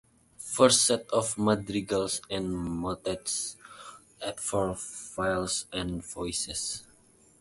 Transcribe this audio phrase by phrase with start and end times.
[0.39, 3.55] 'First Set of Madrigals and Mottets,
[4.19, 6.81] apt for Viols and Voyces'.